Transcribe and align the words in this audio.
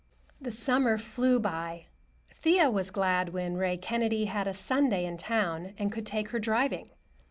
XVII 0.01 0.35
The 0.45 0.51
summer 0.57 0.97
flew 0.97 1.39
by. 1.39 1.85
Thea 2.33 2.71
was 2.71 2.89
glad 2.89 3.33
when 3.33 3.55
Ray 3.57 3.77
Kennedy 3.77 4.25
had 4.25 4.47
a 4.47 4.53
Sunday 4.55 5.05
in 5.05 5.15
town 5.15 5.75
and 5.77 5.91
could 5.91 6.07
take 6.07 6.29
her 6.29 6.39
driving. 6.39 6.89